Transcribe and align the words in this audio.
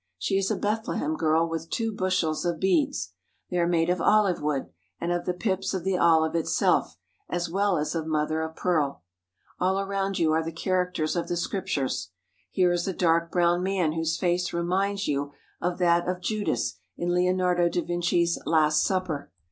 She 0.17 0.39
is 0.39 0.49
a 0.49 0.55
Bethlehem 0.55 1.15
girl 1.15 1.47
with 1.47 1.69
two 1.69 1.91
bushels 1.93 2.43
of 2.43 2.59
beads. 2.59 3.13
They 3.51 3.57
are 3.59 3.67
made 3.67 3.87
of 3.87 4.01
olive 4.01 4.41
wood 4.41 4.71
and 4.99 5.11
of 5.11 5.25
the 5.25 5.33
pips 5.35 5.75
of 5.75 5.83
the 5.83 5.95
olive 5.95 6.33
itself, 6.33 6.97
as 7.29 7.51
well 7.51 7.77
as 7.77 7.93
of 7.93 8.07
mother 8.07 8.41
of 8.41 8.55
pearl. 8.55 9.03
All 9.59 9.79
around 9.79 10.17
you 10.17 10.31
are 10.31 10.43
the 10.43 10.51
characters 10.51 11.15
of 11.15 11.27
the 11.27 11.37
Scriptures. 11.37 12.09
Here 12.49 12.71
is 12.71 12.87
a 12.87 12.93
dark 12.93 13.31
brown 13.31 13.61
man 13.61 13.91
whose 13.91 14.17
face 14.17 14.51
reminds 14.53 15.07
you 15.07 15.33
of 15.61 15.77
that 15.77 16.07
of 16.07 16.19
Judas 16.19 16.79
in 16.97 17.13
Leonardo 17.13 17.69
da 17.69 17.83
Vinci's 17.83 18.39
"Last 18.43 18.83
Supper." 18.83 19.31